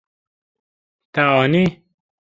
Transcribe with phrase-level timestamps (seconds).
[1.13, 1.63] Te anî.